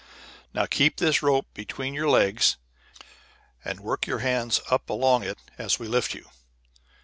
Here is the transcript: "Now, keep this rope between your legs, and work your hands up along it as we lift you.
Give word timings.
"Now, 0.51 0.65
keep 0.65 0.97
this 0.97 1.21
rope 1.21 1.45
between 1.53 1.93
your 1.93 2.09
legs, 2.09 2.57
and 3.63 3.81
work 3.81 4.07
your 4.07 4.17
hands 4.17 4.59
up 4.71 4.89
along 4.89 5.21
it 5.23 5.37
as 5.59 5.77
we 5.77 5.87
lift 5.87 6.15
you. 6.15 6.27